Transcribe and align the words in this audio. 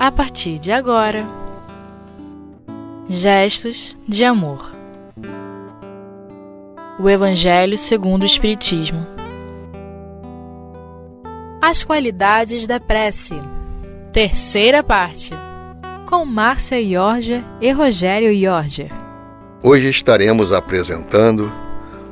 a 0.00 0.10
partir 0.10 0.58
de 0.58 0.72
agora. 0.72 1.28
Gestos 3.06 3.94
de 4.08 4.24
amor. 4.24 4.72
O 6.98 7.06
Evangelho 7.06 7.76
segundo 7.76 8.22
o 8.22 8.24
Espiritismo. 8.24 9.06
As 11.60 11.84
qualidades 11.84 12.66
da 12.66 12.80
prece. 12.80 13.34
Terceira 14.10 14.82
parte. 14.82 15.34
Com 16.08 16.24
Márcia 16.24 16.82
Jorge 16.82 17.44
e 17.60 17.70
Rogério 17.70 18.32
Jorge. 18.34 18.90
Hoje 19.62 19.90
estaremos 19.90 20.50
apresentando 20.50 21.52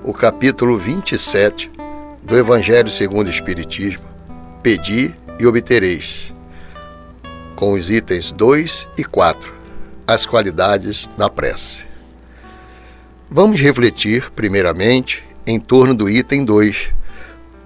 o 0.05 0.12
capítulo 0.12 0.77
27 0.77 1.70
do 2.23 2.37
Evangelho 2.37 2.91
segundo 2.91 3.29
o 3.29 3.30
Espiritismo. 3.30 4.05
Pedi 4.62 5.15
e 5.41 5.47
obtereis 5.47 6.37
com 7.59 7.73
os 7.73 7.91
itens 7.91 8.30
2 8.30 8.87
e 8.97 9.03
4, 9.03 9.53
as 10.07 10.25
qualidades 10.25 11.11
da 11.19 11.29
prece. 11.29 11.85
Vamos 13.29 13.59
refletir, 13.59 14.30
primeiramente, 14.30 15.25
em 15.45 15.59
torno 15.59 15.93
do 15.93 16.09
item 16.09 16.45
2, 16.45 16.91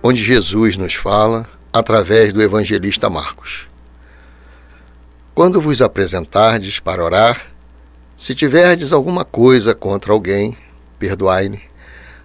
onde 0.03 0.25
Jesus 0.25 0.79
nos 0.79 0.95
fala 0.95 1.47
através 1.71 2.33
do 2.33 2.41
evangelista 2.41 3.11
Marcos. 3.11 3.67
Quando 5.35 5.61
vos 5.61 5.83
apresentardes 5.83 6.81
para 6.81 7.05
orar, 7.05 7.49
se 8.17 8.35
tiverdes 8.35 8.95
alguma 8.95 9.27
coisa 9.27 9.75
contra 9.75 10.15
alguém, 10.15 10.57
perdoai-lhe, 10.99 11.61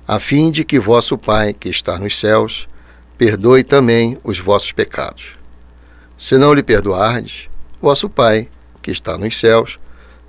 a 0.08 0.22
fim 0.22 0.52
de 0.52 0.64
que 0.64 0.80
vosso 0.80 1.18
Pai, 1.18 1.52
que 1.54 1.68
está 1.68 2.00
nos 2.00 2.18
céus, 2.18 2.66
perdoe 3.18 3.62
também 3.62 4.18
os 4.24 4.40
vossos 4.40 4.72
pecados. 4.72 5.36
Se 6.18 6.38
não 6.38 6.54
lhe 6.54 6.64
perdoardes, 6.64 7.50
vosso 7.82 8.10
Pai, 8.10 8.50
que 8.82 8.92
está 8.92 9.18
nos 9.18 9.40
céus, 9.40 9.80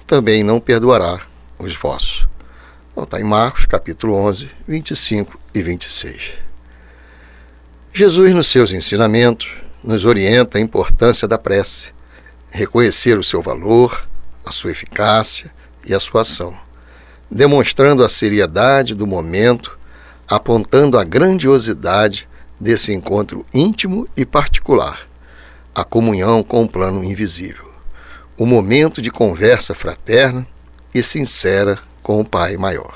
também 0.07 0.43
não 0.43 0.61
perdoará 0.61 1.21
os 1.59 1.75
vossos. 1.75 2.27
Então, 2.93 3.05
está 3.05 3.21
em 3.21 3.25
Marcos, 3.25 3.67
capítulo 3.67 4.15
11, 4.15 4.51
25 4.67 5.39
e 5.55 5.63
26. 5.63 6.33
Jesus, 7.93 8.35
nos 8.35 8.49
seus 8.49 8.73
ensinamentos, 8.73 9.51
nos 9.83 10.05
orienta 10.05 10.59
a 10.59 10.61
importância 10.61 11.27
da 11.27 11.39
prece, 11.39 11.93
reconhecer 12.51 13.19
o 13.19 13.25
seu 13.25 13.41
valor, 13.41 14.07
a 14.45 14.51
sua 14.51 14.71
eficácia 14.71 15.51
e 15.87 15.95
a 15.95 16.01
sua 16.01 16.23
ação, 16.23 16.59
demonstrando 17.31 18.05
a 18.05 18.09
seriedade 18.09 18.95
do 18.95 19.07
momento, 19.07 19.79
apontando 20.29 20.99
a 20.99 21.05
grandiosidade 21.05 22.29
desse 22.61 22.93
encontro 22.93 23.47
íntimo 23.55 24.09
e 24.17 24.27
particular 24.27 25.08
a 25.79 25.85
comunhão 25.85 26.43
com 26.43 26.65
o 26.65 26.69
plano 26.69 27.05
invisível, 27.05 27.71
o 28.37 28.45
momento 28.45 29.01
de 29.01 29.13
conversa 29.13 29.77
fraterna 29.77 30.45
e 30.93 31.05
sincera 31.05 31.79
com 32.03 32.21
o 32.21 32.25
Pai 32.25 32.57
maior. 32.57 32.93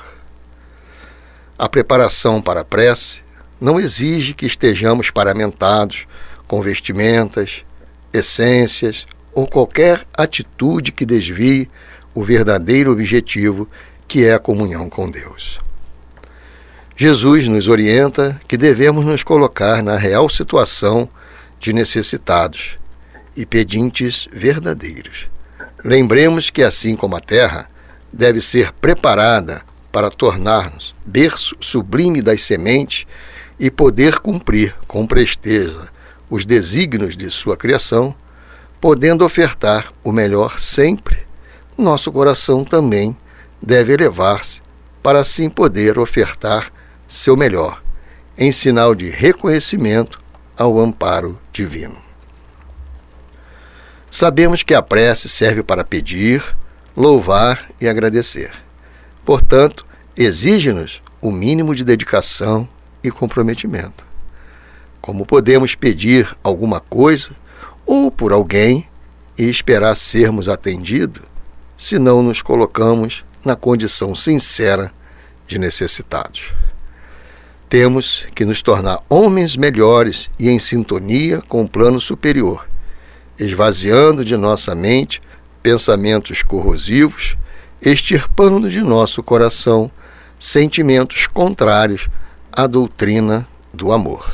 A 1.57 1.69
preparação 1.69 2.43
para 2.43 2.63
a 2.63 2.65
prece 2.65 3.23
não 3.61 3.79
exige 3.79 4.35
que 4.35 4.47
estejamos 4.47 5.13
paramentados 5.13 6.09
com 6.49 6.61
vestimentas, 6.61 7.65
essências 8.13 9.07
ou 9.33 9.47
qualquer 9.47 10.05
atitude 10.13 10.91
que 10.91 11.07
desvie 11.07 11.71
o 12.13 12.25
verdadeiro 12.25 12.91
objetivo 12.91 13.69
que 14.09 14.27
é 14.27 14.35
a 14.35 14.41
comunhão 14.41 14.91
com 14.91 15.09
Deus. 15.09 15.61
Jesus 16.97 17.47
nos 17.47 17.69
orienta 17.69 18.41
que 18.49 18.57
devemos 18.57 19.05
nos 19.05 19.23
colocar 19.23 19.85
na 19.85 19.97
real 19.97 20.29
situação 20.29 21.09
de 21.63 21.73
necessitados 21.73 22.77
e 23.37 23.47
pedintes 23.47 24.29
verdadeiros. 24.33 25.29
Lembremos 25.85 26.51
que, 26.51 26.63
assim 26.63 26.97
como 26.97 27.15
a 27.15 27.21
terra 27.21 27.71
deve 28.13 28.43
ser 28.43 28.73
preparada 28.73 29.63
para 29.93 30.11
tornar-nos 30.11 30.93
berço 31.07 31.57
sublime 31.61 32.21
das 32.21 32.43
sementes 32.43 33.07
e 33.61 33.71
poder 33.71 34.19
cumprir 34.19 34.75
com 34.89 35.07
presteza 35.07 35.89
os 36.29 36.45
desígnios 36.45 37.17
de 37.17 37.31
sua 37.31 37.57
criação, 37.57 38.13
podendo 38.81 39.25
ofertar 39.25 39.93
o 40.03 40.11
melhor 40.11 40.59
sempre, 40.59 41.19
nosso 41.79 42.11
coração 42.11 42.65
também 42.65 43.17
deve 43.63 43.93
elevar-se 43.93 44.61
para 45.01 45.21
assim 45.21 45.49
poder 45.49 45.97
ofertar 45.97 46.73
seu 47.07 47.37
melhor, 47.37 47.81
em 48.37 48.51
sinal 48.51 48.95
de 48.95 49.11
reconhecimento 49.11 50.22
ao 50.57 50.79
amparo 50.79 51.39
divino. 51.53 51.97
Sabemos 54.11 54.63
que 54.63 54.75
a 54.75 54.83
prece 54.83 55.29
serve 55.29 55.63
para 55.63 55.85
pedir, 55.85 56.45
louvar 56.97 57.71
e 57.81 57.89
agradecer. 57.89 58.53
Portanto, 59.25 59.87
exige-nos 60.17 61.01
o 61.21 61.31
mínimo 61.31 61.75
de 61.75 61.85
dedicação 61.85 62.69
e 63.03 63.11
comprometimento. 63.11 64.05
Como 65.01 65.25
podemos 65.25 65.75
pedir 65.75 66.37
alguma 66.45 66.79
coisa 66.79 67.31
ou 67.87 68.11
por 68.11 68.33
alguém 68.33 68.87
e 69.39 69.49
esperar 69.49 69.97
sermos 69.97 70.49
atendidos 70.49 71.23
se 71.77 71.99
não 71.99 72.23
nos 72.23 72.43
colocamos 72.43 73.25
na 73.45 73.57
condição 73.57 74.15
sincera 74.15 74.93
de 75.47 75.59
necessitados? 75.59 76.53
Temos 77.73 78.27
que 78.35 78.45
nos 78.45 78.61
tornar 78.61 79.01
homens 79.09 79.57
melhores 79.57 80.29
e 80.39 80.51
em 80.51 80.59
sintonia 80.59 81.41
com 81.49 81.63
o 81.63 81.69
plano 81.69 81.99
superior, 81.99 82.69
esvaziando 83.39 84.23
de 84.23 84.37
nossa 84.37 84.75
mente 84.75 85.23
pensamentos 85.63 86.43
corrosivos, 86.43 87.35
extirpando 87.81 88.69
de 88.69 88.83
nosso 88.83 89.23
coração 89.23 89.91
sentimentos 90.39 91.27
contrários 91.27 92.11
à 92.55 92.67
doutrina 92.67 93.49
do 93.73 93.91
amor. 93.91 94.31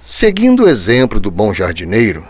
Seguindo 0.00 0.64
o 0.64 0.68
exemplo 0.68 1.20
do 1.20 1.30
bom 1.30 1.54
jardineiro, 1.54 2.26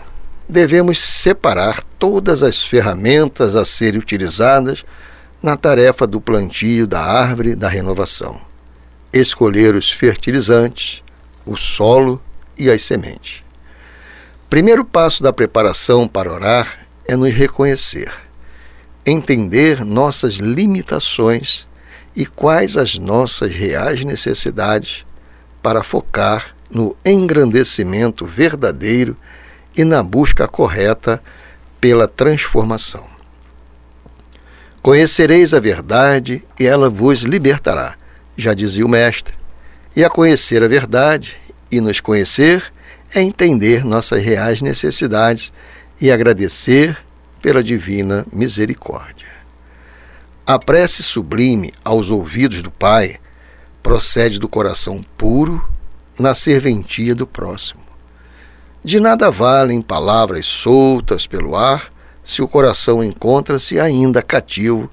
devemos 0.47 0.99
separar 0.99 1.83
todas 1.97 2.43
as 2.43 2.63
ferramentas 2.63 3.55
a 3.55 3.65
serem 3.65 3.99
utilizadas 3.99 4.85
na 5.41 5.57
tarefa 5.57 6.05
do 6.05 6.21
plantio 6.21 6.85
da 6.85 7.01
árvore 7.01 7.55
da 7.55 7.67
renovação 7.67 8.50
escolher 9.13 9.75
os 9.75 9.91
fertilizantes, 9.91 11.03
o 11.45 11.57
solo 11.57 12.21
e 12.57 12.69
as 12.69 12.83
sementes. 12.83 13.43
Primeiro 14.49 14.85
passo 14.85 15.23
da 15.23 15.33
preparação 15.33 16.07
para 16.07 16.31
orar 16.31 16.87
é 17.07 17.15
nos 17.15 17.33
reconhecer, 17.33 18.11
entender 19.05 19.83
nossas 19.83 20.35
limitações 20.35 21.67
e 22.15 22.25
quais 22.25 22.77
as 22.77 22.97
nossas 22.97 23.53
reais 23.53 24.03
necessidades 24.03 25.05
para 25.61 25.83
focar 25.83 26.55
no 26.69 26.95
engrandecimento 27.05 28.25
verdadeiro 28.25 29.15
e 29.75 29.83
na 29.83 30.03
busca 30.03 30.47
correta 30.47 31.21
pela 31.79 32.07
transformação. 32.07 33.09
Conhecereis 34.81 35.53
a 35.53 35.59
verdade 35.59 36.43
e 36.59 36.65
ela 36.65 36.89
vos 36.89 37.21
libertará 37.21 37.95
já 38.37 38.53
dizia 38.53 38.85
o 38.85 38.89
Mestre. 38.89 39.33
E 39.95 40.03
a 40.03 40.09
conhecer 40.09 40.63
a 40.63 40.67
verdade 40.67 41.37
e 41.71 41.81
nos 41.81 41.99
conhecer 41.99 42.71
é 43.13 43.21
entender 43.21 43.83
nossas 43.83 44.23
reais 44.23 44.61
necessidades 44.61 45.51
e 45.99 46.11
agradecer 46.11 46.97
pela 47.41 47.63
divina 47.63 48.25
misericórdia. 48.31 49.27
A 50.45 50.57
prece 50.57 51.03
sublime 51.03 51.73
aos 51.83 52.09
ouvidos 52.09 52.61
do 52.61 52.71
Pai 52.71 53.17
procede 53.83 54.39
do 54.39 54.47
coração 54.47 55.03
puro 55.17 55.63
na 56.17 56.33
serventia 56.33 57.15
do 57.15 57.27
próximo. 57.27 57.81
De 58.83 58.99
nada 58.99 59.29
valem 59.29 59.81
palavras 59.81 60.45
soltas 60.45 61.27
pelo 61.27 61.55
ar 61.55 61.91
se 62.23 62.41
o 62.41 62.47
coração 62.47 63.03
encontra-se 63.03 63.79
ainda 63.79 64.21
cativo 64.21 64.89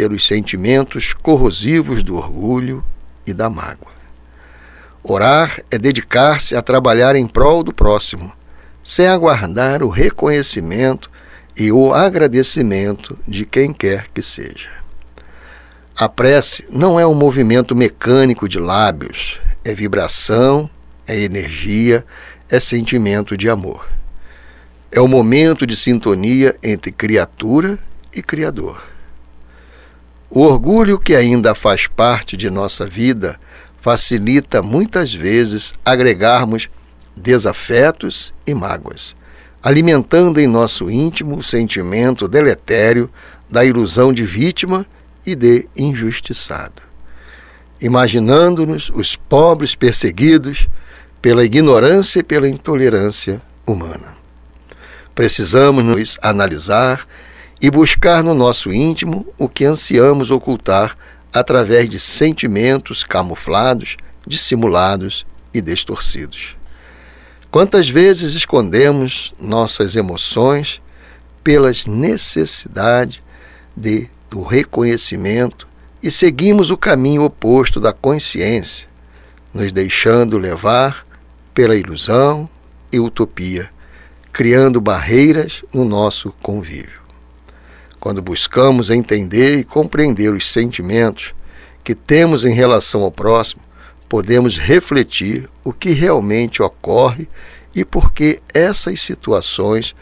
pelos 0.00 0.26
sentimentos 0.26 1.12
corrosivos 1.12 2.02
do 2.02 2.16
orgulho 2.16 2.82
e 3.26 3.34
da 3.34 3.50
mágoa. 3.50 3.92
Orar 5.02 5.60
é 5.70 5.76
dedicar-se 5.76 6.56
a 6.56 6.62
trabalhar 6.62 7.14
em 7.16 7.28
prol 7.28 7.62
do 7.62 7.70
próximo, 7.70 8.32
sem 8.82 9.06
aguardar 9.06 9.82
o 9.82 9.90
reconhecimento 9.90 11.10
e 11.54 11.70
o 11.70 11.92
agradecimento 11.92 13.18
de 13.28 13.44
quem 13.44 13.74
quer 13.74 14.06
que 14.08 14.22
seja. 14.22 14.70
A 15.94 16.08
prece 16.08 16.64
não 16.70 16.98
é 16.98 17.06
um 17.06 17.12
movimento 17.12 17.76
mecânico 17.76 18.48
de 18.48 18.58
lábios, 18.58 19.38
é 19.62 19.74
vibração, 19.74 20.70
é 21.06 21.20
energia, 21.20 22.06
é 22.48 22.58
sentimento 22.58 23.36
de 23.36 23.50
amor. 23.50 23.86
É 24.90 24.98
o 24.98 25.06
momento 25.06 25.66
de 25.66 25.76
sintonia 25.76 26.56
entre 26.62 26.90
criatura 26.90 27.78
e 28.14 28.22
Criador. 28.22 28.88
O 30.30 30.42
orgulho 30.42 30.96
que 30.96 31.16
ainda 31.16 31.56
faz 31.56 31.88
parte 31.88 32.36
de 32.36 32.48
nossa 32.48 32.86
vida 32.86 33.36
facilita 33.80 34.62
muitas 34.62 35.12
vezes 35.12 35.74
agregarmos 35.84 36.68
desafetos 37.16 38.32
e 38.46 38.54
mágoas, 38.54 39.16
alimentando 39.60 40.40
em 40.40 40.46
nosso 40.46 40.88
íntimo 40.88 41.36
o 41.36 41.42
sentimento 41.42 42.28
deletério 42.28 43.10
da 43.50 43.64
ilusão 43.64 44.12
de 44.12 44.24
vítima 44.24 44.86
e 45.26 45.34
de 45.34 45.68
injustiçado. 45.76 46.80
Imaginando-nos 47.80 48.88
os 48.94 49.16
pobres 49.16 49.74
perseguidos 49.74 50.68
pela 51.20 51.44
ignorância 51.44 52.20
e 52.20 52.22
pela 52.22 52.48
intolerância 52.48 53.42
humana. 53.66 54.14
Precisamos 55.12 55.82
nos 55.82 56.16
analisar 56.22 57.04
e 57.60 57.70
buscar 57.70 58.24
no 58.24 58.34
nosso 58.34 58.72
íntimo 58.72 59.26
o 59.36 59.48
que 59.48 59.64
ansiamos 59.64 60.30
ocultar 60.30 60.96
através 61.32 61.88
de 61.88 62.00
sentimentos 62.00 63.04
camuflados, 63.04 63.96
dissimulados 64.26 65.26
e 65.52 65.60
distorcidos. 65.60 66.56
Quantas 67.50 67.88
vezes 67.88 68.34
escondemos 68.34 69.34
nossas 69.38 69.96
emoções 69.96 70.80
pelas 71.42 71.86
necessidades 71.86 73.20
de, 73.76 74.08
do 74.30 74.42
reconhecimento 74.42 75.66
e 76.02 76.10
seguimos 76.10 76.70
o 76.70 76.76
caminho 76.76 77.24
oposto 77.24 77.80
da 77.80 77.92
consciência, 77.92 78.88
nos 79.52 79.72
deixando 79.72 80.38
levar 80.38 81.06
pela 81.52 81.76
ilusão 81.76 82.48
e 82.92 82.98
utopia, 82.98 83.68
criando 84.32 84.80
barreiras 84.80 85.64
no 85.74 85.84
nosso 85.84 86.32
convívio. 86.40 86.99
Quando 88.00 88.22
buscamos 88.22 88.88
entender 88.88 89.58
e 89.58 89.64
compreender 89.64 90.32
os 90.32 90.50
sentimentos 90.50 91.34
que 91.84 91.94
temos 91.94 92.46
em 92.46 92.54
relação 92.54 93.02
ao 93.02 93.12
próximo, 93.12 93.60
podemos 94.08 94.56
refletir 94.56 95.46
o 95.62 95.70
que 95.70 95.90
realmente 95.90 96.62
ocorre 96.62 97.28
e 97.74 97.84
por 97.84 98.10
que 98.10 98.40
essas 98.54 99.02
situações 99.02 99.94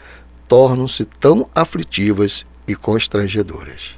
tornam-se 0.47 1.03
tão 1.03 1.47
aflitivas 1.53 2.45
e 2.65 2.73
constrangedoras. 2.73 3.97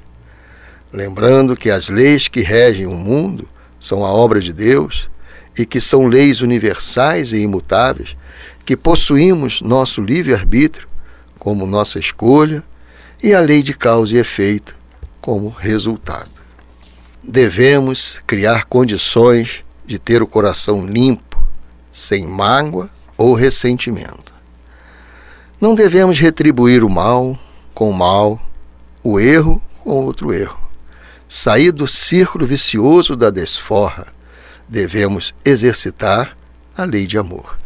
Lembrando 0.91 1.55
que 1.55 1.69
as 1.69 1.87
leis 1.87 2.27
que 2.27 2.41
regem 2.41 2.87
o 2.87 2.95
mundo 2.95 3.47
são 3.79 4.03
a 4.03 4.11
obra 4.11 4.39
de 4.41 4.51
Deus 4.51 5.09
e 5.55 5.63
que 5.63 5.79
são 5.79 6.07
leis 6.07 6.41
universais 6.41 7.33
e 7.33 7.41
imutáveis, 7.41 8.17
que 8.65 8.75
possuímos 8.75 9.61
nosso 9.61 10.01
livre-arbítrio 10.01 10.87
como 11.37 11.67
nossa 11.67 11.99
escolha 11.99 12.63
e 13.23 13.33
a 13.33 13.39
lei 13.39 13.61
de 13.61 13.73
causa 13.73 14.15
e 14.15 14.19
efeito 14.19 14.77
como 15.19 15.49
resultado. 15.49 16.29
Devemos 17.23 18.19
criar 18.25 18.65
condições 18.65 19.63
de 19.85 19.99
ter 19.99 20.23
o 20.23 20.27
coração 20.27 20.85
limpo, 20.85 21.41
sem 21.91 22.25
mágoa 22.25 22.89
ou 23.17 23.35
ressentimento. 23.35 24.33
Não 25.59 25.75
devemos 25.75 26.17
retribuir 26.17 26.83
o 26.83 26.89
mal 26.89 27.37
com 27.75 27.89
o 27.89 27.93
mal, 27.93 28.41
o 29.03 29.19
erro 29.19 29.61
com 29.83 29.91
outro 29.91 30.33
erro. 30.33 30.59
Sair 31.27 31.71
do 31.71 31.87
círculo 31.87 32.45
vicioso 32.45 33.15
da 33.15 33.29
desforra, 33.29 34.07
devemos 34.67 35.35
exercitar 35.45 36.35
a 36.75 36.83
lei 36.83 37.05
de 37.05 37.17
amor. 37.17 37.57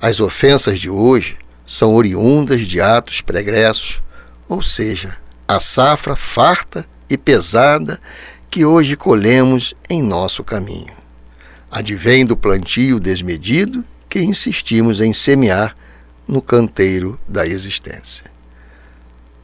As 0.00 0.20
ofensas 0.20 0.80
de 0.80 0.90
hoje 0.90 1.36
são 1.66 1.94
oriundas 1.94 2.66
de 2.66 2.80
atos 2.80 3.20
pregressos, 3.20 4.02
ou 4.48 4.62
seja, 4.62 5.16
a 5.46 5.60
safra 5.60 6.16
farta 6.16 6.86
e 7.08 7.16
pesada 7.16 8.00
que 8.50 8.64
hoje 8.64 8.96
colhemos 8.96 9.74
em 9.88 10.02
nosso 10.02 10.44
caminho. 10.44 10.92
Advém 11.70 12.24
do 12.24 12.36
plantio 12.36 13.00
desmedido 13.00 13.84
que 14.08 14.20
insistimos 14.20 15.00
em 15.00 15.12
semear 15.12 15.76
no 16.26 16.40
canteiro 16.40 17.18
da 17.26 17.46
existência. 17.46 18.24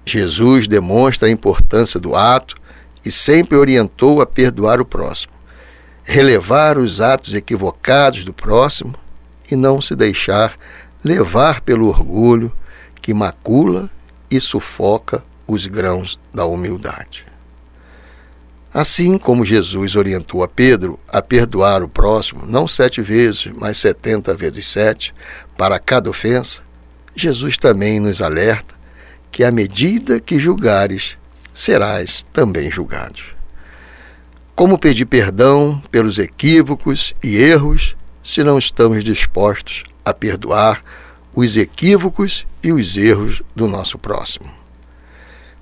Jesus 0.05 0.67
demonstra 0.67 1.29
a 1.29 1.31
importância 1.31 2.01
do 2.01 2.15
ato 2.15 2.57
e 3.05 3.11
sempre 3.11 3.57
orientou 3.57 4.21
a 4.21 4.27
perdoar 4.27 4.81
o 4.81 4.85
próximo, 4.85 5.33
relevar 6.05 6.79
os 6.79 7.01
atos 7.01 7.35
equivocados 7.35 8.25
do 8.25 8.33
próximo 8.33 8.95
e 9.51 9.57
não 9.57 9.81
se 9.81 9.95
deixar 9.95 10.57
levar 11.05 11.61
pelo 11.61 11.89
orgulho 11.89 12.53
que 13.03 13.13
macula 13.13 13.91
e 14.31 14.41
sufoca 14.41 15.23
os 15.47 15.67
grãos 15.67 16.19
da 16.33 16.45
humildade. 16.45 17.25
Assim 18.73 19.19
como 19.19 19.45
Jesus 19.45 19.97
orientou 19.97 20.45
a 20.45 20.49
Pedro 20.49 20.99
a 21.09 21.21
perdoar 21.21 21.83
o 21.83 21.89
próximo, 21.89 22.47
não 22.47 22.69
sete 22.69 23.03
vezes, 23.03 23.51
mas 23.57 23.79
setenta 23.79 24.37
vezes 24.37 24.67
sete, 24.67 25.13
para 25.57 25.79
cada 25.81 26.09
ofensa, 26.09 26.61
Jesus 27.15 27.57
também 27.57 27.99
nos 27.99 28.23
alerta 28.23 28.75
que 29.33 29.43
à 29.43 29.51
medida 29.51 30.21
que 30.21 30.39
julgares, 30.39 31.17
serás 31.53 32.25
também 32.33 32.71
julgado. 32.71 33.21
Como 34.55 34.79
pedir 34.79 35.07
perdão 35.07 35.83
pelos 35.91 36.19
equívocos 36.19 37.15
e 37.23 37.37
erros 37.37 37.97
se 38.23 38.45
não 38.45 38.59
estamos 38.59 39.03
dispostos 39.03 39.85
a 40.05 40.15
perdoar 40.15 40.83
os 41.35 41.57
equívocos 41.57 42.47
e 42.63 42.73
os 42.73 42.97
erros 42.97 43.43
do 43.55 43.67
nosso 43.69 43.99
próximo? 43.99 44.51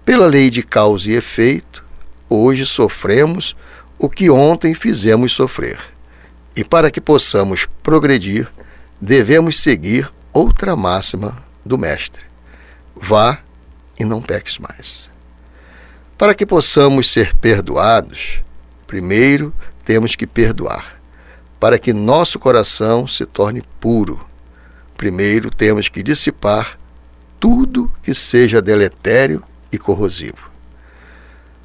Pela 0.05 0.27
lei 0.27 0.49
de 0.51 0.63
causa 0.63 1.11
e 1.11 1.15
efeito, 1.15 1.85
hoje 2.29 2.65
sofremos 2.65 3.55
o 3.99 4.09
que 4.09 4.31
ontem 4.31 4.75
fizemos 4.75 5.33
sofrer. 5.33 5.79
E 6.57 6.65
para 6.65 6.91
que 6.91 7.01
possamos 7.01 7.69
progredir, 7.83 8.51
devemos 9.01 9.61
seguir 9.61 10.11
outra 10.33 10.75
máxima 10.75 11.37
do 11.65 11.77
Mestre: 11.77 12.23
vá 12.97 13.39
e 13.99 14.05
não 14.05 14.23
peques 14.23 14.59
mais. 14.59 15.09
Para 16.17 16.35
que 16.35 16.47
possamos 16.47 17.11
ser 17.13 17.35
perdoados, 17.37 18.41
primeiro 18.87 19.55
temos 19.85 20.17
que 20.17 20.27
perdoar. 20.27 21.01
Para 21.61 21.79
que 21.79 21.93
nosso 21.93 22.39
coração 22.39 23.07
se 23.07 23.25
torne 23.27 23.63
puro, 23.81 24.28
primeiro 24.99 25.49
temos 25.49 25.89
que 25.89 26.03
dissipar 26.03 26.79
tudo 27.41 27.91
que 28.03 28.13
seja 28.13 28.61
deletério 28.61 29.43
e 29.73 29.79
corrosivo. 29.79 30.51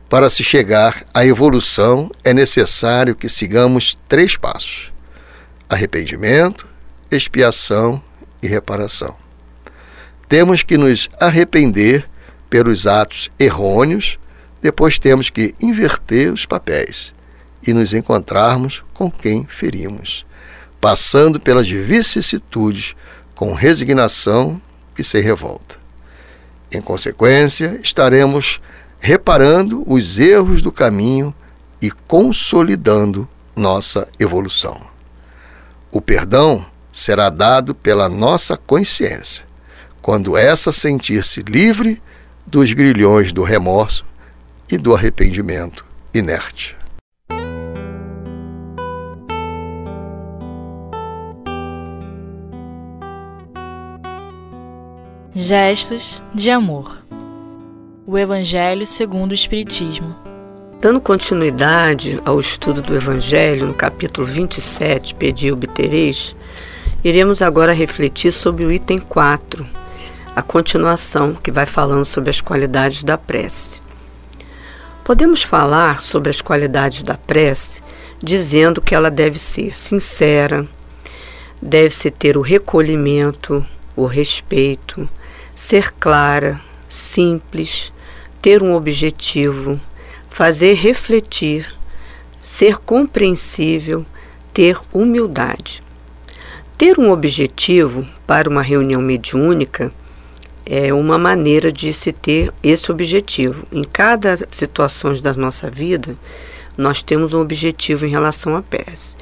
Para 0.07 0.30
se 0.30 0.44
chegar 0.44 1.03
à 1.12 1.25
evolução, 1.25 2.12
é 2.24 2.31
necessário 2.33 3.15
que 3.15 3.27
sigamos 3.27 4.00
três 4.07 4.38
passos: 4.38 4.94
arrependimento, 5.67 6.67
expiação 7.10 8.01
e 8.41 8.48
reparação. 8.48 9.15
Temos 10.29 10.62
que 10.62 10.77
nos 10.77 11.10
arrepender 11.19 12.08
pelos 12.50 12.86
atos 12.86 13.31
errôneos, 13.39 14.19
depois 14.62 15.00
temos 15.00 15.31
que 15.31 15.55
inverter 15.60 16.31
os 16.31 16.46
papéis 16.46 17.13
e 17.65 17.74
nos 17.74 17.93
encontrarmos 17.93 18.84
com 18.93 19.10
quem 19.10 19.48
ferimos, 19.48 20.24
passando 20.79 21.39
pelas 21.39 21.67
vicissitudes 21.67 22.96
com 23.36 23.54
resignação 23.54 24.62
e 24.98 25.04
sem 25.04 25.22
revolta. 25.22 25.78
Em 26.72 26.82
consequência, 26.82 27.80
estaremos 27.84 28.60
reparando 29.00 29.84
os 29.86 30.18
erros 30.18 30.62
do 30.62 30.72
caminho 30.72 31.34
e 31.82 31.92
consolidando 31.92 33.28
nossa 33.56 34.08
evolução. 34.20 34.82
O 35.92 36.02
perdão 36.02 36.66
será 36.92 37.30
dado 37.30 37.75
pela 37.75 38.08
nossa 38.08 38.56
consciência, 38.56 39.46
quando 40.02 40.38
essa 40.38 40.72
sentir-se 40.72 41.42
livre 41.42 42.02
dos 42.46 42.72
grilhões 42.74 43.32
do 43.32 43.44
remorso 43.44 44.06
e 44.72 44.78
do 44.78 44.96
arrependimento 44.96 45.86
inerte. 46.13 46.75
Gestos 55.36 56.22
de 56.32 56.52
amor. 56.52 56.96
O 58.06 58.20
Evangelho 58.20 58.86
segundo 58.86 59.32
o 59.32 59.34
Espiritismo. 59.34 60.16
Dando 60.80 61.02
continuidade 61.02 62.22
ao 62.24 62.40
estudo 62.40 62.84
do 62.84 62.96
Evangelho, 62.96 63.66
no 63.66 63.74
capítulo 63.74 64.28
27, 64.28 65.16
Pedi 65.16 65.52
obtereis, 65.52 66.36
iremos 67.04 67.42
agora 67.42 67.74
refletir 67.74 68.32
sobre 68.32 68.63
o 68.63 68.72
item 68.72 69.00
4, 69.00 69.66
a 70.36 70.42
continuação 70.44 71.34
que 71.34 71.50
vai 71.50 71.66
falando 71.66 72.06
sobre 72.06 72.30
as 72.30 72.40
qualidades 72.40 73.04
da 73.04 73.18
prece. 73.18 73.82
Podemos 75.04 75.42
falar 75.42 76.04
sobre 76.04 76.30
as 76.30 76.44
qualidades 76.44 77.02
da 77.02 77.18
prece 77.18 77.82
dizendo 78.22 78.80
que 78.80 78.94
ela 78.94 79.10
deve 79.10 79.40
ser 79.40 79.75
sincera, 79.75 80.68
deve-se 81.60 82.12
ter 82.12 82.38
o 82.38 82.42
recolhimento, 82.42 83.66
o 83.96 84.06
respeito, 84.06 85.10
ser 85.55 85.91
clara, 85.93 86.60
simples, 86.89 87.91
ter 88.41 88.63
um 88.63 88.74
objetivo, 88.74 89.79
fazer 90.29 90.74
refletir, 90.74 91.67
ser 92.41 92.77
compreensível, 92.77 94.05
ter 94.53 94.77
humildade. 94.91 95.81
Ter 96.77 97.00
um 97.00 97.12
objetivo 97.12 98.05
para 98.25 98.50
uma 98.50 98.62
reunião 98.62 99.00
mediúnica 99.00 99.91
é 100.65 100.93
uma 100.93 101.17
maneira 101.17 101.72
de 101.72 101.93
se 101.93 102.12
ter 102.12 102.51
esse 102.63 102.91
objetivo. 102.91 103.65
Em 103.72 103.83
cada 103.83 104.38
situação 104.50 105.13
da 105.13 105.33
nossa 105.33 105.69
vida, 105.69 106.15
nós 106.75 107.03
temos 107.03 107.33
um 107.33 107.39
objetivo 107.39 108.05
em 108.05 108.10
relação 108.10 108.55
à 108.55 108.62
prece. 108.62 109.15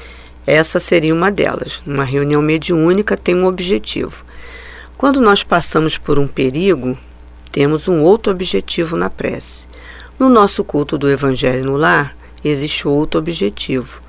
Essa 0.47 0.79
seria 0.79 1.13
uma 1.13 1.29
delas. 1.29 1.81
Uma 1.85 2.03
reunião 2.03 2.41
mediúnica 2.41 3.17
tem 3.17 3.35
um 3.35 3.45
objetivo. 3.45 4.23
Quando 5.01 5.19
nós 5.19 5.41
passamos 5.41 5.97
por 5.97 6.19
um 6.19 6.27
perigo, 6.27 6.95
temos 7.51 7.87
um 7.87 8.03
outro 8.03 8.31
objetivo 8.31 8.95
na 8.95 9.09
prece. 9.09 9.65
No 10.19 10.29
nosso 10.29 10.63
culto 10.63 10.95
do 10.95 11.09
Evangelho 11.09 11.65
no 11.65 11.75
lar, 11.75 12.15
existe 12.43 12.87
outro 12.87 13.19
objetivo. 13.19 13.99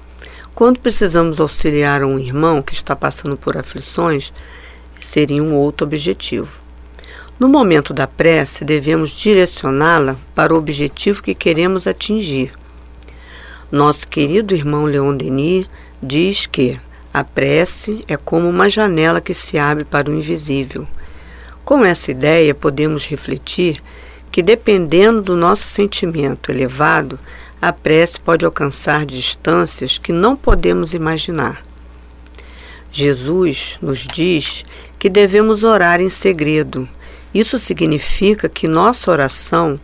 Quando 0.54 0.80
precisamos 0.80 1.40
auxiliar 1.40 2.04
um 2.04 2.18
irmão 2.18 2.60
que 2.60 2.74
está 2.74 2.94
passando 2.94 3.38
por 3.38 3.56
aflições, 3.56 4.34
seria 5.00 5.42
um 5.42 5.54
outro 5.54 5.86
objetivo. 5.86 6.60
No 7.40 7.48
momento 7.48 7.94
da 7.94 8.06
prece, 8.06 8.62
devemos 8.62 9.12
direcioná-la 9.12 10.18
para 10.34 10.52
o 10.52 10.58
objetivo 10.58 11.22
que 11.22 11.34
queremos 11.34 11.86
atingir. 11.86 12.52
Nosso 13.70 14.06
querido 14.06 14.54
irmão 14.54 14.84
Leon 14.84 15.16
Denis 15.16 15.66
diz 16.02 16.44
que 16.44 16.78
a 17.12 17.22
prece 17.22 17.96
é 18.08 18.16
como 18.16 18.48
uma 18.48 18.68
janela 18.68 19.20
que 19.20 19.34
se 19.34 19.58
abre 19.58 19.84
para 19.84 20.10
o 20.10 20.14
invisível. 20.14 20.86
Com 21.64 21.84
essa 21.84 22.10
ideia, 22.10 22.54
podemos 22.54 23.06
refletir 23.06 23.82
que, 24.30 24.42
dependendo 24.42 25.20
do 25.20 25.36
nosso 25.36 25.68
sentimento 25.68 26.50
elevado, 26.50 27.18
a 27.60 27.72
prece 27.72 28.18
pode 28.18 28.44
alcançar 28.44 29.04
distâncias 29.04 29.98
que 29.98 30.12
não 30.12 30.34
podemos 30.34 30.94
imaginar. 30.94 31.62
Jesus 32.90 33.78
nos 33.80 34.06
diz 34.06 34.64
que 34.98 35.08
devemos 35.08 35.64
orar 35.64 36.00
em 36.00 36.08
segredo. 36.08 36.88
Isso 37.32 37.58
significa 37.58 38.48
que 38.48 38.66
nossa 38.66 39.10
oração 39.10 39.78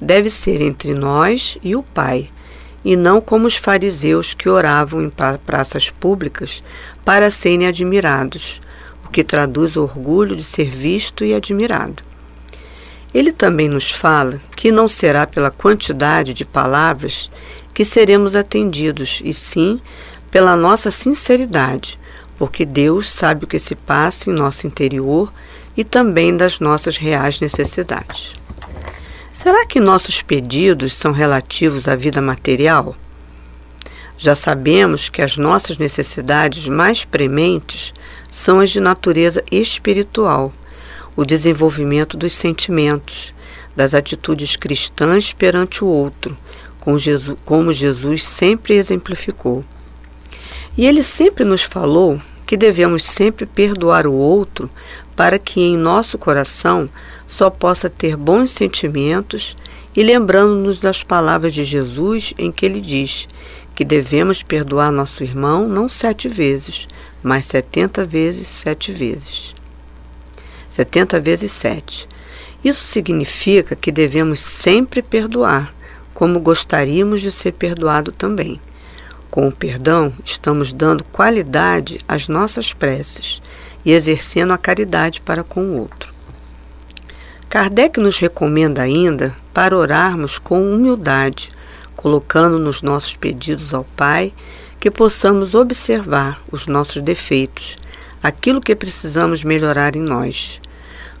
deve 0.00 0.30
ser 0.30 0.60
entre 0.60 0.94
nós 0.94 1.56
e 1.62 1.76
o 1.76 1.82
Pai, 1.82 2.28
e 2.84 2.96
não 2.96 3.20
como 3.20 3.46
os 3.46 3.56
fariseus 3.56 4.34
que 4.34 4.48
oravam 4.48 5.02
em 5.02 5.12
praças 5.44 5.90
públicas 5.90 6.62
para 7.04 7.30
serem 7.30 7.66
admirados, 7.66 8.60
o 9.04 9.08
que 9.10 9.22
traduz 9.22 9.76
o 9.76 9.82
orgulho 9.82 10.36
de 10.36 10.44
ser 10.44 10.68
visto 10.68 11.24
e 11.24 11.34
admirado. 11.34 12.02
Ele 13.12 13.32
também 13.32 13.68
nos 13.68 13.90
fala 13.90 14.40
que 14.56 14.70
não 14.70 14.86
será 14.86 15.26
pela 15.26 15.50
quantidade 15.50 16.32
de 16.32 16.44
palavras 16.44 17.30
que 17.74 17.84
seremos 17.84 18.36
atendidos, 18.36 19.20
e 19.24 19.34
sim 19.34 19.80
pela 20.30 20.56
nossa 20.56 20.90
sinceridade, 20.90 21.98
porque 22.38 22.64
Deus 22.64 23.08
sabe 23.08 23.44
o 23.44 23.48
que 23.48 23.58
se 23.58 23.74
passa 23.74 24.30
em 24.30 24.32
nosso 24.32 24.66
interior 24.66 25.32
e 25.76 25.82
também 25.82 26.36
das 26.36 26.60
nossas 26.60 26.96
reais 26.96 27.40
necessidades. 27.40 28.39
Será 29.32 29.64
que 29.64 29.78
nossos 29.78 30.22
pedidos 30.22 30.94
são 30.94 31.12
relativos 31.12 31.86
à 31.86 31.94
vida 31.94 32.20
material? 32.20 32.96
Já 34.18 34.34
sabemos 34.34 35.08
que 35.08 35.22
as 35.22 35.38
nossas 35.38 35.78
necessidades 35.78 36.66
mais 36.68 37.04
prementes 37.04 37.92
são 38.30 38.60
as 38.60 38.70
de 38.70 38.80
natureza 38.80 39.42
espiritual 39.50 40.52
o 41.16 41.24
desenvolvimento 41.24 42.16
dos 42.16 42.32
sentimentos, 42.32 43.34
das 43.74 43.94
atitudes 43.94 44.56
cristãs 44.56 45.32
perante 45.32 45.84
o 45.84 45.86
outro, 45.86 46.36
como 47.44 47.72
Jesus 47.72 48.24
sempre 48.24 48.74
exemplificou. 48.74 49.64
E 50.76 50.86
ele 50.86 51.02
sempre 51.02 51.44
nos 51.44 51.62
falou 51.62 52.20
que 52.50 52.56
devemos 52.56 53.04
sempre 53.04 53.46
perdoar 53.46 54.08
o 54.08 54.12
outro 54.12 54.68
para 55.14 55.38
que 55.38 55.60
em 55.60 55.76
nosso 55.76 56.18
coração 56.18 56.90
só 57.24 57.48
possa 57.48 57.88
ter 57.88 58.16
bons 58.16 58.50
sentimentos 58.50 59.56
e 59.94 60.02
lembrando-nos 60.02 60.80
das 60.80 61.04
palavras 61.04 61.54
de 61.54 61.62
Jesus 61.62 62.34
em 62.36 62.50
que 62.50 62.66
ele 62.66 62.80
diz 62.80 63.28
que 63.72 63.84
devemos 63.84 64.42
perdoar 64.42 64.90
nosso 64.90 65.22
irmão 65.22 65.68
não 65.68 65.88
sete 65.88 66.28
vezes, 66.28 66.88
mas 67.22 67.46
setenta 67.46 68.04
vezes 68.04 68.48
sete 68.48 68.90
vezes. 68.90 69.54
70 70.68 71.20
vezes 71.20 71.52
7. 71.52 72.08
Isso 72.64 72.84
significa 72.84 73.76
que 73.76 73.92
devemos 73.92 74.40
sempre 74.40 75.02
perdoar, 75.02 75.72
como 76.12 76.40
gostaríamos 76.40 77.20
de 77.20 77.30
ser 77.30 77.52
perdoado 77.52 78.10
também. 78.10 78.60
Com 79.30 79.46
o 79.46 79.52
perdão, 79.52 80.12
estamos 80.24 80.72
dando 80.72 81.04
qualidade 81.04 82.00
às 82.08 82.26
nossas 82.26 82.72
preces 82.72 83.40
e 83.84 83.92
exercendo 83.92 84.52
a 84.52 84.58
caridade 84.58 85.20
para 85.20 85.44
com 85.44 85.62
o 85.62 85.78
outro. 85.78 86.12
Kardec 87.48 88.00
nos 88.00 88.18
recomenda 88.18 88.82
ainda 88.82 89.34
para 89.54 89.76
orarmos 89.76 90.38
com 90.38 90.62
humildade, 90.62 91.52
colocando 91.94 92.58
nos 92.58 92.82
nossos 92.82 93.14
pedidos 93.14 93.72
ao 93.72 93.84
Pai 93.84 94.32
que 94.80 94.90
possamos 94.90 95.54
observar 95.54 96.40
os 96.50 96.66
nossos 96.66 97.02
defeitos 97.02 97.76
aquilo 98.22 98.60
que 98.60 98.74
precisamos 98.74 99.44
melhorar 99.44 99.96
em 99.96 100.02
nós. 100.02 100.60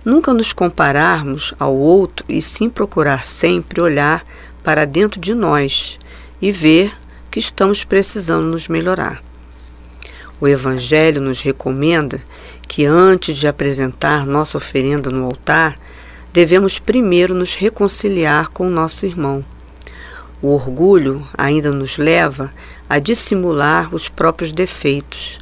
Nunca 0.04 0.32
nos 0.32 0.52
compararmos 0.52 1.54
ao 1.58 1.74
outro 1.76 2.24
e 2.28 2.40
sim 2.40 2.68
procurar 2.68 3.26
sempre 3.26 3.80
olhar 3.80 4.24
para 4.62 4.84
dentro 4.84 5.20
de 5.20 5.34
nós 5.34 5.98
e 6.40 6.50
ver 6.50 6.92
que 7.30 7.38
estamos 7.38 7.84
precisando 7.84 8.46
nos 8.46 8.68
melhorar. 8.68 9.22
O 10.40 10.48
Evangelho 10.48 11.20
nos 11.20 11.40
recomenda 11.40 12.20
que 12.66 12.84
antes 12.84 13.36
de 13.36 13.46
apresentar 13.46 14.26
nossa 14.26 14.56
oferenda 14.56 15.10
no 15.10 15.24
altar, 15.24 15.78
devemos 16.32 16.78
primeiro 16.78 17.34
nos 17.34 17.54
reconciliar 17.54 18.48
com 18.48 18.66
o 18.66 18.70
nosso 18.70 19.04
irmão. 19.04 19.44
O 20.40 20.48
orgulho 20.48 21.26
ainda 21.36 21.70
nos 21.70 21.98
leva 21.98 22.52
a 22.88 22.98
dissimular 22.98 23.94
os 23.94 24.08
próprios 24.08 24.52
defeitos, 24.52 25.38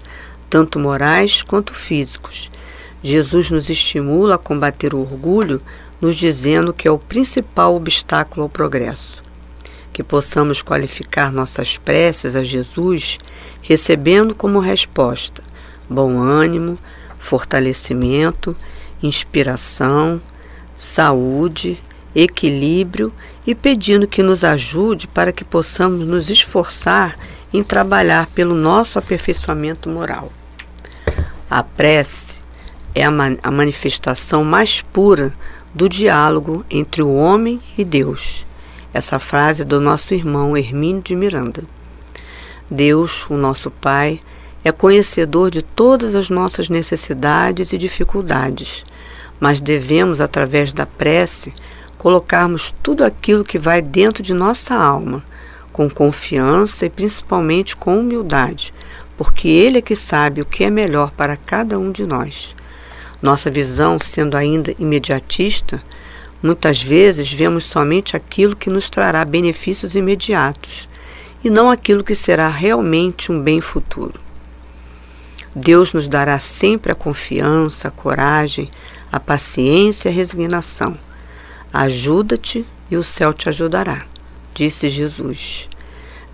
tanto 0.50 0.78
morais 0.78 1.42
quanto 1.42 1.72
físicos. 1.72 2.50
Jesus 3.02 3.50
nos 3.50 3.70
estimula 3.70 4.34
a 4.34 4.38
combater 4.38 4.92
o 4.94 5.00
orgulho, 5.00 5.62
nos 6.00 6.16
dizendo 6.16 6.72
que 6.72 6.88
é 6.88 6.90
o 6.90 6.98
principal 6.98 7.76
obstáculo 7.76 8.42
ao 8.42 8.48
progresso. 8.48 9.27
Que 9.98 10.04
possamos 10.04 10.62
qualificar 10.62 11.32
nossas 11.32 11.76
preces 11.76 12.36
a 12.36 12.44
Jesus, 12.44 13.18
recebendo 13.60 14.32
como 14.32 14.60
resposta 14.60 15.42
bom 15.90 16.20
ânimo, 16.20 16.78
fortalecimento, 17.18 18.54
inspiração, 19.02 20.20
saúde, 20.76 21.82
equilíbrio 22.14 23.12
e 23.44 23.56
pedindo 23.56 24.06
que 24.06 24.22
nos 24.22 24.44
ajude 24.44 25.08
para 25.08 25.32
que 25.32 25.42
possamos 25.42 26.06
nos 26.06 26.30
esforçar 26.30 27.16
em 27.52 27.64
trabalhar 27.64 28.28
pelo 28.28 28.54
nosso 28.54 29.00
aperfeiçoamento 29.00 29.88
moral. 29.88 30.30
A 31.50 31.64
prece 31.64 32.42
é 32.94 33.02
a, 33.02 33.10
man 33.10 33.36
a 33.42 33.50
manifestação 33.50 34.44
mais 34.44 34.80
pura 34.80 35.34
do 35.74 35.88
diálogo 35.88 36.64
entre 36.70 37.02
o 37.02 37.12
homem 37.12 37.60
e 37.76 37.84
Deus. 37.84 38.46
Essa 38.98 39.20
frase 39.20 39.62
é 39.62 39.64
do 39.64 39.80
nosso 39.80 40.12
irmão 40.12 40.56
Hermínio 40.56 41.00
de 41.00 41.14
Miranda. 41.14 41.62
Deus, 42.68 43.30
o 43.30 43.36
nosso 43.36 43.70
Pai, 43.70 44.18
é 44.64 44.72
conhecedor 44.72 45.52
de 45.52 45.62
todas 45.62 46.16
as 46.16 46.28
nossas 46.28 46.68
necessidades 46.68 47.72
e 47.72 47.78
dificuldades, 47.78 48.84
mas 49.38 49.60
devemos, 49.60 50.20
através 50.20 50.72
da 50.72 50.84
prece, 50.84 51.52
colocarmos 51.96 52.74
tudo 52.82 53.04
aquilo 53.04 53.44
que 53.44 53.56
vai 53.56 53.80
dentro 53.80 54.20
de 54.20 54.34
nossa 54.34 54.74
alma, 54.74 55.22
com 55.72 55.88
confiança 55.88 56.84
e 56.84 56.90
principalmente 56.90 57.76
com 57.76 58.00
humildade, 58.00 58.74
porque 59.16 59.46
Ele 59.46 59.78
é 59.78 59.80
que 59.80 59.94
sabe 59.94 60.40
o 60.40 60.44
que 60.44 60.64
é 60.64 60.70
melhor 60.70 61.12
para 61.12 61.36
cada 61.36 61.78
um 61.78 61.92
de 61.92 62.04
nós. 62.04 62.52
Nossa 63.22 63.48
visão, 63.48 63.96
sendo 63.96 64.36
ainda 64.36 64.74
imediatista, 64.76 65.80
muitas 66.42 66.82
vezes 66.82 67.32
vemos 67.32 67.64
somente 67.64 68.16
aquilo 68.16 68.56
que 68.56 68.70
nos 68.70 68.88
trará 68.88 69.24
benefícios 69.24 69.94
imediatos 69.94 70.88
e 71.42 71.50
não 71.50 71.70
aquilo 71.70 72.04
que 72.04 72.14
será 72.14 72.48
realmente 72.48 73.30
um 73.30 73.40
bem 73.40 73.60
futuro. 73.60 74.20
Deus 75.54 75.92
nos 75.92 76.06
dará 76.06 76.38
sempre 76.38 76.92
a 76.92 76.94
confiança, 76.94 77.88
a 77.88 77.90
coragem, 77.90 78.70
a 79.10 79.18
paciência 79.18 80.08
e 80.08 80.12
a 80.12 80.14
resignação. 80.14 80.96
Ajuda-te 81.72 82.66
e 82.90 82.96
o 82.96 83.04
céu 83.04 83.32
te 83.32 83.48
ajudará, 83.48 84.02
disse 84.54 84.88
Jesus 84.88 85.68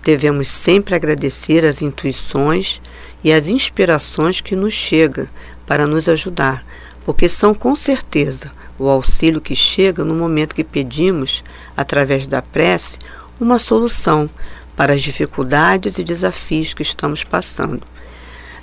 devemos 0.05 0.47
sempre 0.47 0.93
agradecer 0.93 1.65
as 1.65 1.81
intuições 1.81 2.79
e 3.23 3.33
as 3.33 3.47
inspirações 3.47 4.39
que 4.39 4.55
nos 4.55 4.71
chegam 4.71 5.27
para 5.65 5.87
nos 5.87 6.07
ajudar, 6.07 6.63
porque 7.03 7.27
são 7.27 7.55
com 7.55 7.75
certeza 7.75 8.51
o 8.77 8.89
auxílio 8.89 9.41
que 9.41 9.55
chega 9.55 10.03
no 10.03 10.15
momento 10.15 10.55
que 10.55 10.63
pedimos, 10.63 11.43
através 11.75 12.27
da 12.27 12.41
prece, 12.41 12.97
uma 13.39 13.59
solução 13.59 14.29
para 14.75 14.93
as 14.93 15.01
dificuldades 15.01 15.97
e 15.97 16.03
desafios 16.03 16.73
que 16.73 16.81
estamos 16.81 17.23
passando. 17.23 17.81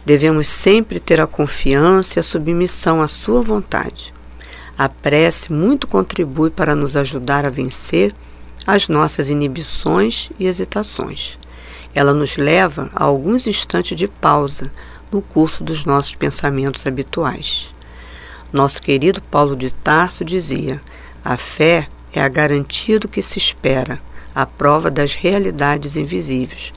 Devemos 0.04 0.48
sempre 0.48 0.98
ter 0.98 1.20
a 1.20 1.26
confiança 1.26 2.18
e 2.18 2.20
a 2.20 2.22
submissão 2.22 3.00
à 3.00 3.08
Sua 3.08 3.40
vontade. 3.40 4.12
A 4.76 4.88
prece 4.88 5.52
muito 5.52 5.86
contribui 5.86 6.50
para 6.50 6.74
nos 6.74 6.96
ajudar 6.96 7.46
a 7.46 7.50
vencer 7.50 8.14
as 8.66 8.88
nossas 8.88 9.30
inibições 9.30 10.30
e 10.38 10.46
hesitações. 10.46 11.38
Ela 11.94 12.12
nos 12.12 12.36
leva 12.36 12.90
a 12.94 13.04
alguns 13.04 13.46
instantes 13.46 13.96
de 13.96 14.08
pausa 14.08 14.70
no 15.10 15.20
curso 15.20 15.62
dos 15.62 15.84
nossos 15.84 16.14
pensamentos 16.14 16.86
habituais. 16.86 17.72
Nosso 18.52 18.82
querido 18.82 19.22
Paulo 19.22 19.56
de 19.56 19.72
Tarso 19.72 20.22
dizia: 20.24 20.78
a 21.24 21.38
fé 21.38 21.88
é 22.12 22.20
a 22.20 22.28
garantia 22.28 23.00
do 23.00 23.08
que 23.08 23.22
se 23.22 23.38
espera, 23.38 23.98
a 24.34 24.44
prova 24.44 24.90
das 24.90 25.14
realidades 25.14 25.96
invisíveis. 25.96 26.70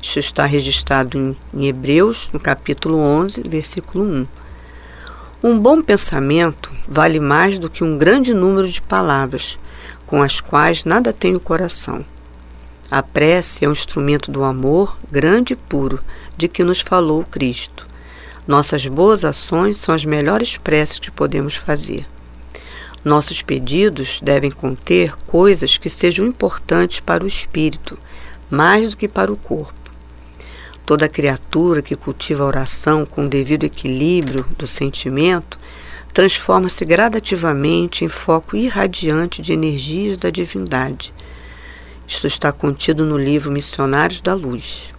Isso 0.00 0.18
está 0.18 0.46
registrado 0.46 1.18
em, 1.18 1.36
em 1.52 1.66
Hebreus, 1.66 2.30
no 2.32 2.40
capítulo 2.40 2.98
11, 2.98 3.42
versículo 3.46 4.04
1. 4.04 4.26
Um 5.42 5.58
bom 5.58 5.82
pensamento 5.82 6.72
vale 6.88 7.20
mais 7.20 7.58
do 7.58 7.68
que 7.68 7.84
um 7.84 7.98
grande 7.98 8.32
número 8.32 8.66
de 8.66 8.80
palavras, 8.80 9.58
com 10.06 10.22
as 10.22 10.40
quais 10.40 10.84
nada 10.84 11.12
tem 11.12 11.34
o 11.36 11.40
coração. 11.40 12.04
A 12.90 13.02
prece 13.02 13.66
é 13.66 13.68
um 13.68 13.72
instrumento 13.72 14.30
do 14.30 14.42
amor 14.42 14.96
grande 15.10 15.52
e 15.52 15.56
puro 15.56 16.00
de 16.38 16.48
que 16.48 16.64
nos 16.64 16.80
falou 16.80 17.22
Cristo. 17.24 17.87
Nossas 18.48 18.86
boas 18.86 19.26
ações 19.26 19.76
são 19.76 19.94
as 19.94 20.06
melhores 20.06 20.56
preces 20.56 20.98
que 20.98 21.10
podemos 21.10 21.54
fazer. 21.54 22.06
Nossos 23.04 23.42
pedidos 23.42 24.22
devem 24.22 24.50
conter 24.50 25.14
coisas 25.26 25.76
que 25.76 25.90
sejam 25.90 26.26
importantes 26.26 26.98
para 26.98 27.22
o 27.22 27.26
espírito, 27.26 27.98
mais 28.50 28.88
do 28.88 28.96
que 28.96 29.06
para 29.06 29.30
o 29.30 29.36
corpo. 29.36 29.74
Toda 30.86 31.10
criatura 31.10 31.82
que 31.82 31.94
cultiva 31.94 32.42
a 32.42 32.46
oração 32.46 33.04
com 33.04 33.26
o 33.26 33.28
devido 33.28 33.64
equilíbrio 33.64 34.46
do 34.56 34.66
sentimento 34.66 35.58
transforma-se 36.14 36.86
gradativamente 36.86 38.02
em 38.02 38.08
foco 38.08 38.56
irradiante 38.56 39.42
de 39.42 39.52
energias 39.52 40.16
da 40.16 40.30
divindade. 40.30 41.12
Isto 42.06 42.26
está 42.26 42.50
contido 42.50 43.04
no 43.04 43.18
livro 43.18 43.52
Missionários 43.52 44.22
da 44.22 44.32
Luz. 44.32 44.90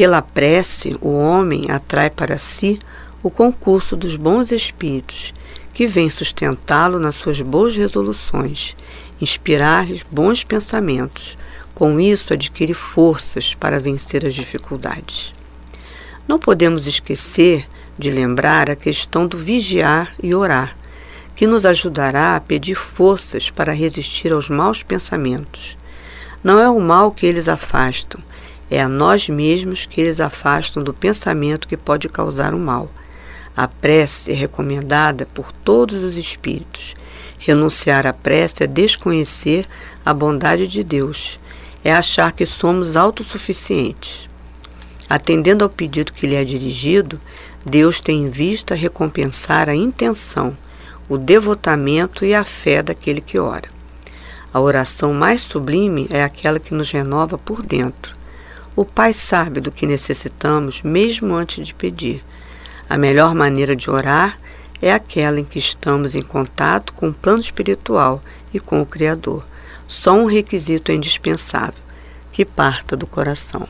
Pela 0.00 0.22
prece, 0.22 0.96
o 1.02 1.10
homem 1.10 1.70
atrai 1.70 2.08
para 2.08 2.38
si 2.38 2.78
o 3.22 3.28
concurso 3.28 3.94
dos 3.94 4.16
bons 4.16 4.50
espíritos, 4.50 5.34
que 5.74 5.86
vem 5.86 6.08
sustentá-lo 6.08 6.98
nas 6.98 7.16
suas 7.16 7.42
boas 7.42 7.76
resoluções, 7.76 8.74
inspirar-lhes 9.20 10.02
bons 10.10 10.42
pensamentos. 10.42 11.36
Com 11.74 12.00
isso, 12.00 12.32
adquire 12.32 12.72
forças 12.72 13.52
para 13.52 13.78
vencer 13.78 14.24
as 14.24 14.34
dificuldades. 14.34 15.34
Não 16.26 16.38
podemos 16.38 16.86
esquecer 16.86 17.68
de 17.98 18.10
lembrar 18.10 18.70
a 18.70 18.76
questão 18.76 19.26
do 19.26 19.36
vigiar 19.36 20.14
e 20.22 20.34
orar, 20.34 20.78
que 21.36 21.46
nos 21.46 21.66
ajudará 21.66 22.36
a 22.36 22.40
pedir 22.40 22.74
forças 22.74 23.50
para 23.50 23.74
resistir 23.74 24.32
aos 24.32 24.48
maus 24.48 24.82
pensamentos. 24.82 25.76
Não 26.42 26.58
é 26.58 26.70
o 26.70 26.80
mal 26.80 27.12
que 27.12 27.26
eles 27.26 27.50
afastam, 27.50 28.18
é 28.70 28.80
a 28.80 28.88
nós 28.88 29.28
mesmos 29.28 29.84
que 29.84 30.00
eles 30.00 30.20
afastam 30.20 30.82
do 30.82 30.94
pensamento 30.94 31.66
que 31.66 31.76
pode 31.76 32.08
causar 32.08 32.54
o 32.54 32.58
mal. 32.58 32.88
A 33.56 33.66
prece 33.66 34.30
é 34.30 34.34
recomendada 34.34 35.26
por 35.26 35.50
todos 35.50 36.04
os 36.04 36.16
espíritos. 36.16 36.94
Renunciar 37.38 38.06
à 38.06 38.12
prece 38.12 38.62
é 38.62 38.66
desconhecer 38.66 39.66
a 40.06 40.14
bondade 40.14 40.68
de 40.68 40.84
Deus, 40.84 41.40
é 41.82 41.92
achar 41.92 42.32
que 42.32 42.46
somos 42.46 42.96
autossuficientes. 42.96 44.28
Atendendo 45.08 45.64
ao 45.64 45.70
pedido 45.70 46.12
que 46.12 46.26
lhe 46.26 46.36
é 46.36 46.44
dirigido, 46.44 47.20
Deus 47.66 47.98
tem 47.98 48.22
em 48.22 48.28
vista 48.28 48.74
recompensar 48.74 49.68
a 49.68 49.74
intenção, 49.74 50.56
o 51.08 51.18
devotamento 51.18 52.24
e 52.24 52.32
a 52.32 52.44
fé 52.44 52.82
daquele 52.82 53.20
que 53.20 53.38
ora. 53.38 53.68
A 54.52 54.60
oração 54.60 55.12
mais 55.12 55.42
sublime 55.42 56.06
é 56.10 56.22
aquela 56.22 56.60
que 56.60 56.72
nos 56.72 56.90
renova 56.90 57.36
por 57.36 57.62
dentro. 57.62 58.19
O 58.76 58.84
Pai 58.84 59.12
sabe 59.12 59.60
do 59.60 59.72
que 59.72 59.86
necessitamos 59.86 60.82
mesmo 60.82 61.34
antes 61.34 61.66
de 61.66 61.74
pedir. 61.74 62.24
A 62.88 62.96
melhor 62.96 63.34
maneira 63.34 63.74
de 63.74 63.90
orar 63.90 64.38
é 64.80 64.92
aquela 64.92 65.40
em 65.40 65.44
que 65.44 65.58
estamos 65.58 66.14
em 66.14 66.22
contato 66.22 66.94
com 66.94 67.08
o 67.08 67.14
plano 67.14 67.40
espiritual 67.40 68.22
e 68.54 68.60
com 68.60 68.80
o 68.80 68.86
Criador. 68.86 69.44
Só 69.88 70.12
um 70.14 70.24
requisito 70.24 70.92
é 70.92 70.94
indispensável: 70.94 71.82
que 72.30 72.44
parta 72.44 72.96
do 72.96 73.06
coração. 73.06 73.68